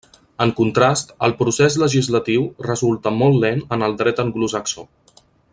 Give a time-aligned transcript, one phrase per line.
[0.45, 4.91] En contrast, el procés legislatiu resulta molt lent en el dret anglosaxó.